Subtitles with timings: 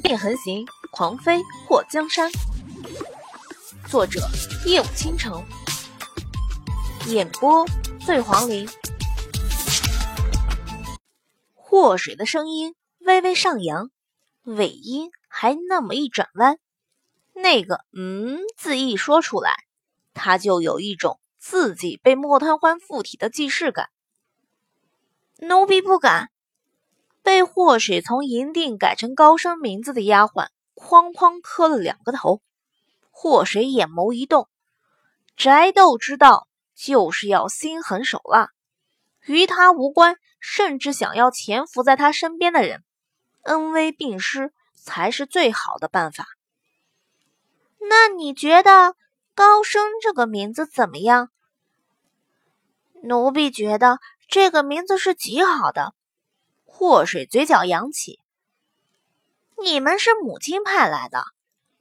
[0.00, 2.30] 变横行，狂飞过江山。
[3.88, 4.20] 作者：
[4.64, 5.44] 夜舞倾城，
[7.06, 7.66] 演播：
[8.04, 8.68] 醉黄林。
[11.54, 13.90] 祸水的声音微微上扬，
[14.42, 16.58] 尾音还那么一转弯。
[17.34, 19.54] 那个“嗯”字一说出来，
[20.14, 23.88] 他就有一种自己被莫贪欢附体的既视感。
[25.38, 26.29] 奴婢不敢。
[27.30, 32.42] 被祸水从银锭改成高升名字的丫鬟，哐哐磕了两个头。
[33.12, 34.48] 祸水眼眸一动，
[35.36, 38.48] 宅斗之道就是要心狠手辣，
[39.26, 42.82] 与他无关，甚至想要潜伏在他身边的人，
[43.42, 46.26] 恩威并施才是最好的办法。
[47.78, 48.96] 那你觉得
[49.36, 51.28] 高升这个名字怎么样？
[53.04, 55.94] 奴婢觉得这个名字是极好的。
[56.72, 58.20] 祸水嘴角扬起，
[59.62, 61.24] 你们是母亲派来的，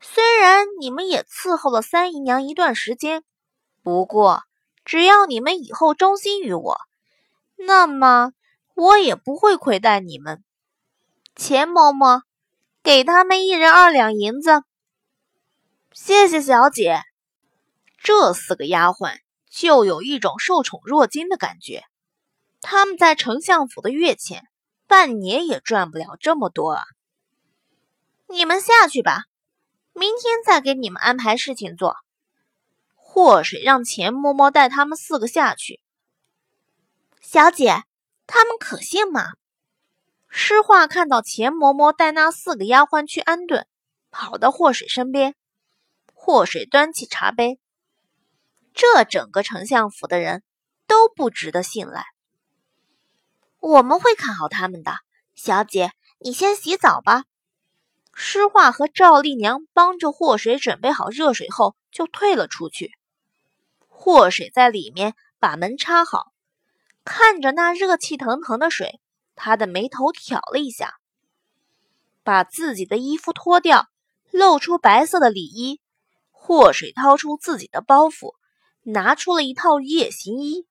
[0.00, 3.24] 虽然你们也伺候了三姨娘一段时间，
[3.82, 4.42] 不过
[4.84, 6.76] 只要你们以后忠心于我，
[7.56, 8.32] 那么
[8.74, 10.44] 我也不会亏待你们。
[11.34, 12.22] 钱嬷嬷，
[12.82, 14.62] 给他们一人二两银子。
[15.92, 17.02] 谢谢小姐。
[17.96, 21.84] 这四个丫鬟就有一种受宠若惊的感觉，
[22.60, 24.46] 他们在丞相府的月钱。
[24.92, 26.82] 半年也赚不了这么多啊！
[28.28, 29.24] 你们下去吧，
[29.94, 31.96] 明天再给你们安排事情做。
[32.94, 35.80] 祸水让钱嬷嬷带他们四个下去。
[37.22, 37.84] 小姐，
[38.26, 39.28] 他们可信吗？
[40.28, 43.66] 诗画看到钱嬷嬷带那四个丫鬟去安顿，
[44.10, 45.34] 跑到祸水身边。
[46.12, 47.58] 祸水端起茶杯，
[48.74, 50.42] 这整个丞相府的人
[50.86, 52.04] 都不值得信赖。
[53.62, 54.92] 我们会看好他们的，
[55.36, 57.26] 小姐，你先洗澡吧。
[58.12, 62.90] 诗画和赵丽娘帮着祸水准备好热水后，就退了出去。
[63.86, 66.32] 祸水在里面把门插好，
[67.04, 69.00] 看着那热气腾腾的水，
[69.36, 70.96] 他的眉头挑了一下，
[72.24, 73.86] 把自己的衣服脱掉，
[74.32, 75.80] 露出白色的里衣。
[76.32, 78.34] 祸水掏出自己的包袱，
[78.82, 80.66] 拿出了一套夜行衣。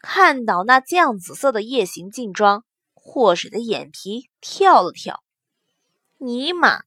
[0.00, 2.64] 看到那绛紫色的夜行劲装，
[2.94, 5.22] 祸水的眼皮跳了跳。
[6.18, 6.82] 尼玛，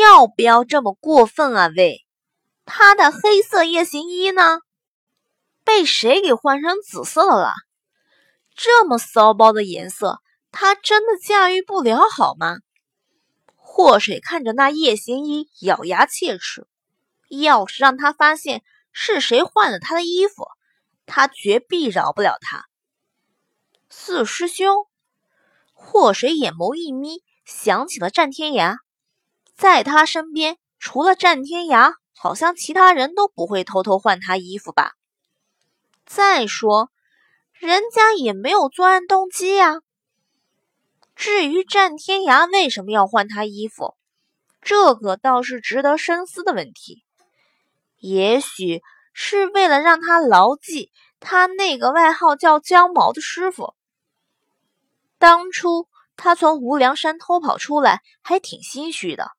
[0.00, 1.70] 要不要这么过分啊？
[1.76, 2.06] 喂，
[2.64, 4.60] 他的黑色夜行衣呢？
[5.64, 7.52] 被谁给换成紫色了？
[8.54, 10.20] 这么骚包的颜色，
[10.50, 12.58] 他真的驾驭不了好吗？
[13.56, 16.66] 祸水看着那夜行衣，咬牙切齿。
[17.28, 20.48] 要是让他发现是谁换了他的衣服，
[21.10, 22.66] 他绝必饶不了他。
[23.88, 24.86] 四师兄，
[25.72, 28.76] 祸水眼眸一眯，想起了战天涯，
[29.56, 34.92] 在他身边，除了战天涯，好像其他人都不会偷偷换他衣服吧？
[36.06, 36.92] 再说，
[37.52, 39.80] 人家也没有作案动机呀。
[41.16, 43.96] 至于战天涯为什么要换他衣服，
[44.62, 47.02] 这个倒是值得深思的问题。
[47.98, 48.80] 也许。
[49.12, 53.74] 是为了让他牢记他那个外号叫姜毛的师傅。
[55.18, 59.30] 当初他从无量山偷跑出来，还挺心虚的，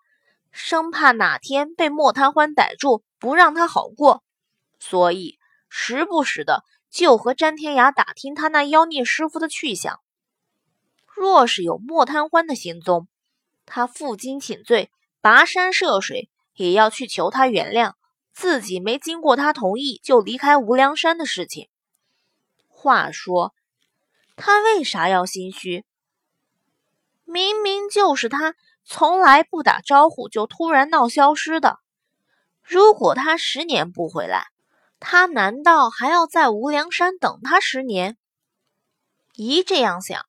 [0.52, 4.24] 生怕哪天被莫贪欢逮住，不让他好过，
[4.80, 5.40] 所以
[5.70, 10.00] 时不时的就和詹天涯打听他那妖孽师傅的去向。
[11.06, 13.08] 若是有莫贪欢的行踪，
[13.66, 17.94] 他负荆请罪，跋山涉水，也要去求他原谅。
[18.34, 21.70] 自己没经过他同意就离开无量山的事情。
[22.68, 23.54] 话说，
[24.36, 25.86] 他为啥要心虚？
[27.26, 31.80] 明明就是他从来不打招呼就突然闹消失的。
[32.64, 34.48] 如果他十年不回来，
[35.00, 38.18] 他难道还要在无量山等他十年？
[39.36, 40.26] 一这样想，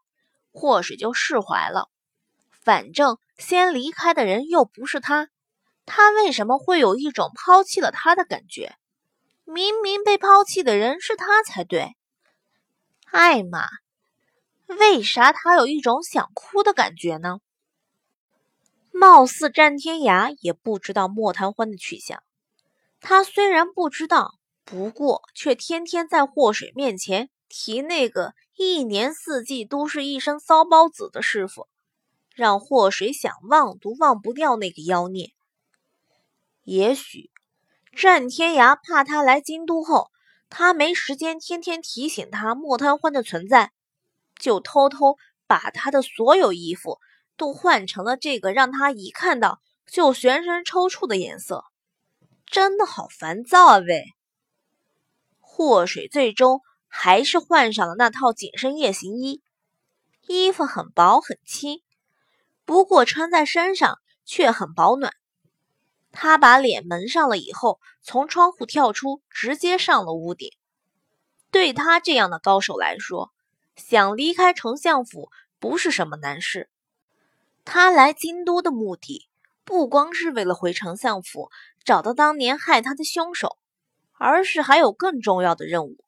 [0.53, 1.89] 或许就释怀了。
[2.51, 5.29] 反正先离开的人又不是他。
[5.95, 8.77] 他为什么会有一种抛弃了他的感觉？
[9.45, 11.95] 明明被抛弃的人是他才对。
[13.11, 13.69] 艾玛，
[14.69, 17.41] 为啥他有一种想哭的感觉呢？
[18.91, 22.23] 貌似战天涯也不知道莫谈欢的去向。
[23.03, 31.69] 他虽然不知道，不过却天天在祸水面前提那个一年四季都是一身骚包子的师傅，
[32.35, 35.35] 让祸水想忘都忘不掉那个妖孽。
[36.65, 37.31] 也许
[37.97, 40.11] 战天涯怕他来京都后，
[40.49, 43.73] 他没时间天天提醒他莫贪欢的存在，
[44.39, 45.17] 就偷偷
[45.47, 46.99] 把他的所有衣服
[47.37, 51.65] 都换成了这个让他一看到就全身抽搐的颜色，
[52.47, 53.79] 真的好烦躁啊！
[53.79, 54.05] 喂，
[55.41, 59.43] 祸水最终还是换上了那套紧身夜行衣，
[60.29, 61.83] 衣服很薄很轻，
[62.65, 65.13] 不过穿在身上却很保暖。
[66.13, 70.53] 他把脸蒙上了以后，从窗户跳出，直接上了屋顶。
[71.51, 73.33] 对他这样的高手来说，
[73.77, 76.69] 想离开丞相府不是什么难事。
[77.65, 79.29] 他来京都的目的，
[79.65, 81.51] 不光是为了回丞相府
[81.85, 83.57] 找到当年害他的凶手，
[84.19, 86.05] 而是还有更重要的任务。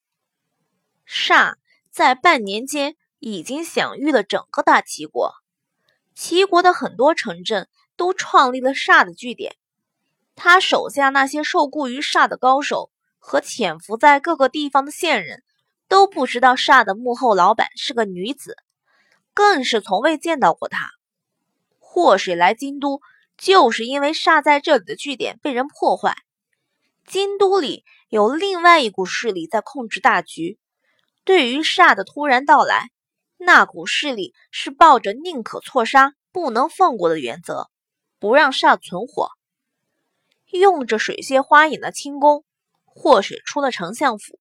[1.07, 1.55] 煞
[1.91, 5.33] 在半年间已经享誉了整个大齐国，
[6.15, 9.57] 齐国的很多城镇都创立了煞的据点。
[10.37, 15.43] 他手下那些受雇于煞的高手和潜伏在各个地方的线人，
[15.89, 18.57] 都不知道煞的幕后老板是个女子，
[19.33, 20.91] 更是从未见到过她。
[21.79, 23.01] 祸水来京都，
[23.39, 26.17] 就是因为煞在这里的据点被人破坏。
[27.07, 30.59] 京都里有另外一股势力在控制大局，
[31.25, 32.89] 对于煞的突然到来，
[33.37, 37.69] 那股势力是抱着宁可错杀不能放过的原则，
[38.19, 39.31] 不让煞存活。
[40.59, 42.45] 用着水榭花影的轻功，
[42.85, 44.39] 祸水出了丞相府，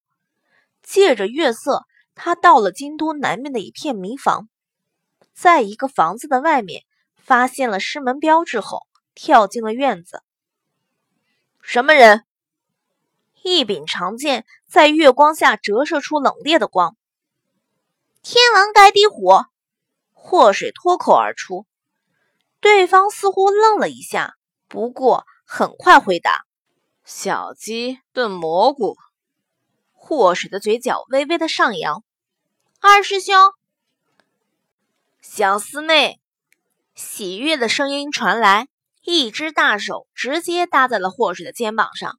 [0.83, 4.47] 借着月色，他到了京都南面的一片民房，
[5.33, 6.83] 在一个房子的外面
[7.15, 10.21] 发现了师门标志后，跳进了院子。
[11.61, 12.25] 什么人？
[13.41, 16.95] 一柄长剑在月光下折射出冷冽的光。
[18.21, 19.31] 天王盖地虎，
[20.13, 21.65] 祸水脱口而出。
[22.61, 24.35] 对方似乎愣了一下，
[24.67, 25.25] 不过。
[25.55, 26.47] 很快回答
[27.05, 28.97] ：“小鸡炖蘑菇。”
[29.93, 32.03] 祸水的嘴角微微的上扬。
[32.79, 33.35] 二师兄，
[35.21, 36.19] 小师妹，
[36.95, 38.67] 喜悦的声音传来，
[39.03, 42.17] 一只大手直接搭在了祸水的肩膀上。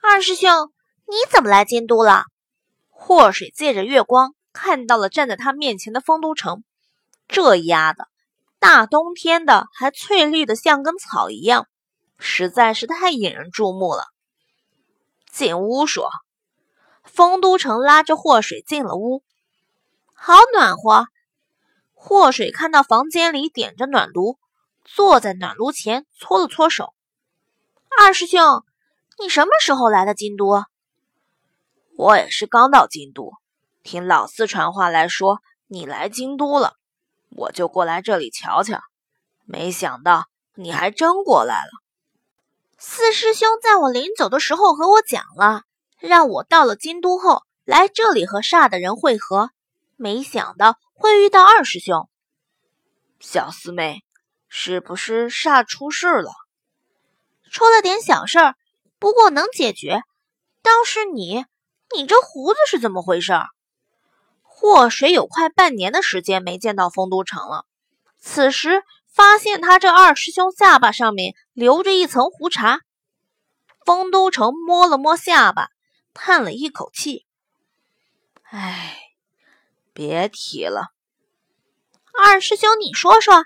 [0.00, 0.72] 二师兄，
[1.06, 2.24] 你怎么来京都了？
[2.88, 6.64] 祸水借着月光看到了站在他面前的丰都城，
[7.28, 8.08] 这丫的，
[8.58, 11.66] 大冬天的还翠绿的像根草一样。
[12.20, 14.04] 实在是太引人注目了。
[15.32, 16.10] 进屋说，
[17.02, 19.24] 丰都城拉着祸水进了屋，
[20.14, 21.06] 好暖和。
[21.94, 24.38] 祸水看到房间里点着暖炉，
[24.84, 26.94] 坐在暖炉前搓了搓手。
[27.98, 28.64] 二师兄，
[29.18, 30.64] 你什么时候来的京都？
[31.96, 33.32] 我也是刚到京都，
[33.82, 36.74] 听老四传话来说你来京都了，
[37.30, 38.80] 我就过来这里瞧瞧。
[39.44, 41.79] 没想到你还真过来了。
[42.82, 45.64] 四师兄在我临走的时候和我讲了，
[45.98, 49.50] 让我到了京都后来这里和煞的人会合，
[49.96, 52.08] 没想到会遇到二师兄。
[53.18, 54.02] 小师妹，
[54.48, 56.32] 是不是煞出事了？
[57.50, 58.54] 出了点小事儿，
[58.98, 60.02] 不过能解决。
[60.62, 61.44] 倒是你，
[61.94, 63.34] 你这胡子是怎么回事？
[64.42, 67.66] 祸水有快半年的时间没见到丰都城了，
[68.18, 68.82] 此时。
[69.12, 72.80] 发现他这二师兄下巴上面留着一层胡茬，
[73.84, 75.68] 丰都城摸了摸下巴，
[76.14, 77.26] 叹了一口气
[78.50, 78.96] ：“哎，
[79.92, 80.92] 别提了。”
[82.16, 83.44] 二师兄，你说说，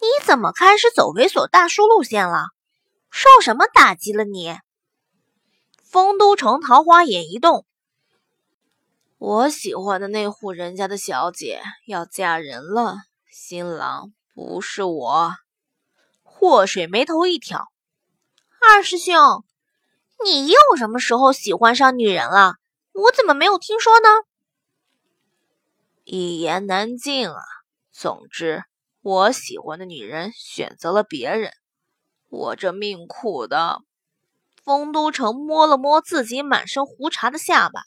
[0.00, 2.46] 你怎么开始走猥琐大叔路线了？
[3.10, 4.58] 受什么打击了你？
[5.84, 7.66] 丰都城桃花眼一动
[9.18, 12.96] ：“我喜欢的那户人家的小姐要嫁人了，
[13.30, 15.34] 新郎。”不是我，
[16.22, 17.70] 祸水眉头一挑。
[18.60, 19.44] 二师兄，
[20.24, 22.54] 你又什么时候喜欢上女人了？
[22.92, 24.08] 我怎么没有听说呢？
[26.04, 27.36] 一言难尽啊。
[27.90, 28.64] 总之，
[29.02, 31.52] 我喜欢的女人选择了别人，
[32.30, 33.82] 我这命苦的。
[34.64, 37.82] 丰都城摸了摸自己满身胡茬的下巴，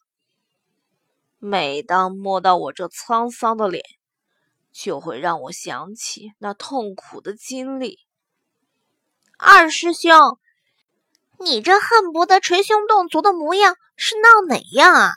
[1.39, 3.83] 每当摸到我这沧桑的脸。
[4.75, 7.99] 就会让我想起那痛苦的经历。
[9.37, 10.37] 二师兄，
[11.39, 15.11] 你这恨不得捶胸顿足的模样是闹哪样啊？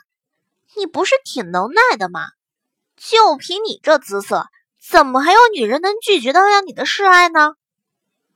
[0.77, 2.29] 你不是挺能耐的吗？
[2.95, 4.45] 就凭你这姿色，
[4.81, 7.55] 怎么还有女人能拒绝得了你的示爱呢？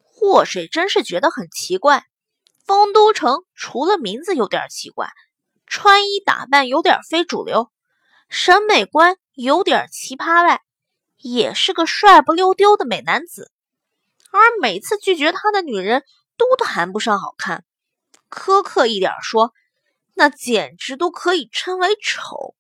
[0.02, 2.06] 祸水真是觉得很奇怪。
[2.66, 5.10] 丰都城除了名字有点奇怪，
[5.68, 7.70] 穿衣打扮有点非主流，
[8.30, 10.62] 审美观有点奇葩外，
[11.24, 13.50] 也是个帅不溜丢的美男子，
[14.30, 16.04] 而每次拒绝他的女人
[16.38, 17.64] 都谈不上好看，
[18.30, 19.54] 苛刻一点说，
[20.16, 22.56] 那简直都可以称为丑。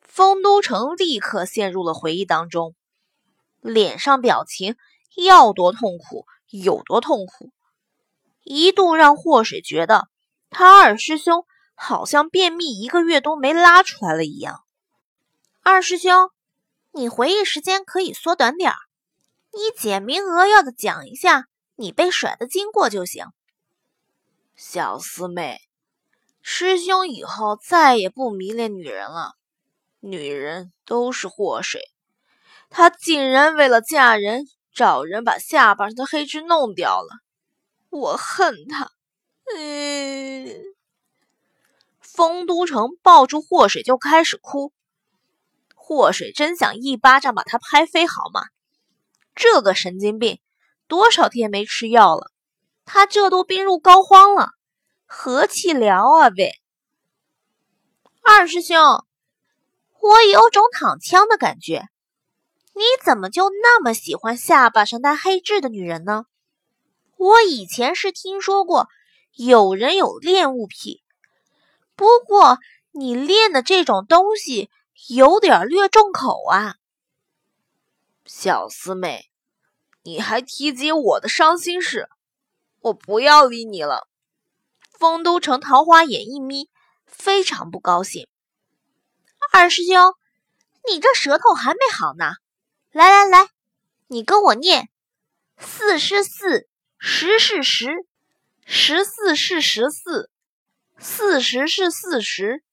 [0.00, 2.74] 丰都城立刻陷入了回忆当中，
[3.60, 4.74] 脸上表情
[5.14, 7.52] 要多痛苦有多痛苦，
[8.44, 10.08] 一度让祸水觉得
[10.48, 14.62] 他二师兄好像便秘一个月都没拉出来了一样。
[15.62, 16.30] 二师兄，
[16.96, 18.76] 你回忆时间可以缩短点儿，
[19.52, 23.26] 你简明扼要的讲一下你被甩的经过就行。
[24.54, 25.60] 小师妹，
[26.40, 29.34] 师兄以后再也不迷恋女人了，
[30.00, 31.82] 女人都是祸水。
[32.70, 37.10] 他竟然为了嫁人，找人把下巴上的黑痣弄掉了，
[37.90, 38.90] 我恨他。
[39.54, 40.62] 嗯，
[42.00, 44.72] 丰都城抱住祸水就开始哭，
[45.88, 48.42] 祸水真想一巴掌把他拍飞，好吗？
[49.36, 50.40] 这个神经病，
[50.88, 52.32] 多少天没吃药了，
[52.84, 54.48] 他这都病入膏肓了，
[55.04, 56.50] 何其聊啊喂！
[58.20, 58.76] 二师兄，
[60.00, 61.88] 我有种躺枪的感觉。
[62.74, 66.24] 你怎么就那么喜欢下巴上带黑痣的女人呢？
[67.16, 68.88] 我以前是听说过
[69.36, 71.04] 有人有恋物癖，
[71.94, 72.58] 不过
[72.90, 74.68] 你练的这种东西
[75.08, 76.76] 有点略重口啊。
[78.24, 79.30] 小师妹，
[80.02, 82.08] 你还提及我的伤心事，
[82.80, 84.08] 我不要理你了。
[84.98, 86.70] 丰都城桃花眼一眯，
[87.04, 88.26] 非常不高兴。
[89.52, 90.14] 二师兄，
[90.88, 92.32] 你这舌头还没好呢。
[92.90, 93.50] 来来来，
[94.08, 94.88] 你跟我念：
[95.58, 96.66] 四是四，
[96.98, 98.06] 十是十，
[98.64, 100.30] 十四是十四，
[100.98, 102.64] 四十是四十。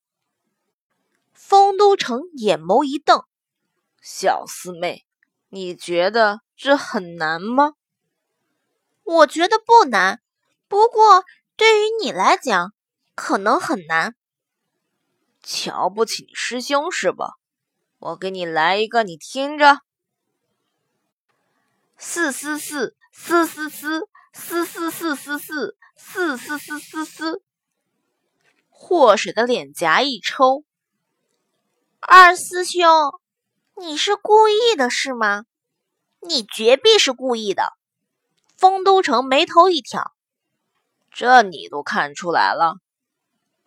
[1.53, 3.25] 丰都城眼眸一瞪
[4.01, 5.05] ：“小四妹，
[5.50, 7.74] 你觉得这很难吗？”
[9.05, 10.19] 我觉得不难，
[10.67, 11.24] 不过
[11.55, 12.74] 对于你来讲，
[13.13, 14.15] 可能很难。
[15.43, 17.36] 瞧不起你师兄是吧？
[18.00, 19.81] 我给你来一个，你听着。
[22.00, 24.10] 四四四四四四
[24.41, 27.43] 四四四四四四四四四四，
[28.69, 30.63] 祸水的脸颊一抽。
[32.05, 32.83] 二师兄，
[33.77, 35.45] 你是故意的，是吗？
[36.19, 37.63] 你绝壁是故意的。
[38.57, 40.12] 丰都城眉头一挑，
[41.12, 42.75] 这你都看出来了。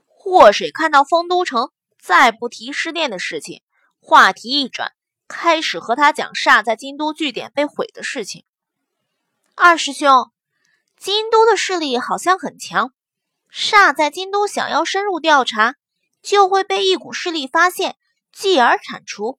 [0.04, 3.62] 祸水看到丰都城再不提失恋的事情，
[4.00, 4.92] 话题一转。
[5.26, 8.44] 开始和他讲煞在京都据点被毁的事情。
[9.54, 10.30] 二师兄，
[10.98, 12.92] 京都的势力好像很强，
[13.50, 15.74] 煞在京都想要深入调查，
[16.22, 17.96] 就会被一股势力发现，
[18.38, 19.38] 继而铲除。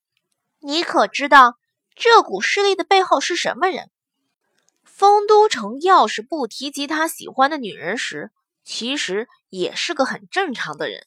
[0.58, 1.56] 你可知道
[1.94, 3.92] 这股势力的背后是什么人？
[4.84, 8.32] 丰都城要是不提及他喜欢的女人时，
[8.63, 11.06] 其实也是个很正常的人。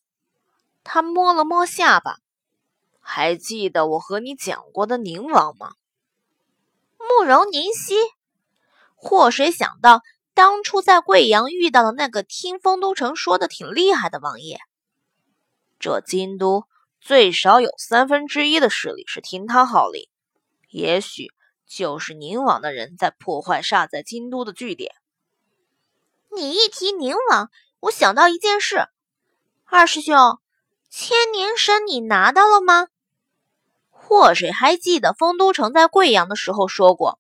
[0.84, 2.18] 他摸了摸下巴。
[3.00, 5.72] 还记得我和你讲过的宁王吗？
[6.96, 7.96] 慕容宁熙。
[8.94, 14.60] 祸水想到当初在贵阳遇到的那个听丰都城说的挺厉害的王爷。
[15.80, 16.66] 这京都
[17.00, 20.08] 最少有三分之一的势力是听他号令，
[20.68, 21.32] 也许
[21.66, 24.94] 就是宁王的人在破坏煞在京都的据点。
[26.32, 28.86] 你一提宁王，我想到一件事。
[29.64, 30.38] 二师兄，
[30.88, 32.88] 千年参你拿到了吗？
[33.88, 37.18] 祸水还记得丰都城在贵阳的时候说过，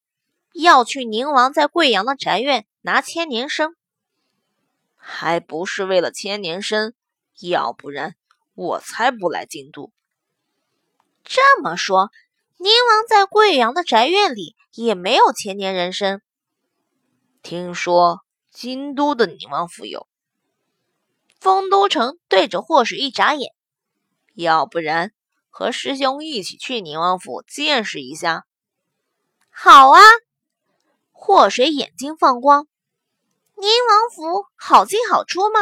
[0.52, 3.74] 要去宁王在贵阳的宅院拿千年参，
[4.96, 6.92] 还不是为了千年参？
[7.40, 8.16] 要不然
[8.60, 9.90] 我才不来京都。
[11.24, 12.10] 这么说，
[12.58, 16.20] 宁王在贵阳的宅院里也没有千年人参？
[17.42, 20.06] 听说京都的宁王府有。
[21.40, 23.54] 丰都城对着祸水一眨眼，
[24.34, 25.12] 要不然。
[25.48, 28.44] 和师兄一起去宁王府见识一下。
[29.48, 30.00] 好啊！
[31.12, 32.68] 祸水眼睛放光。
[33.56, 35.60] 宁王府好进好出吗？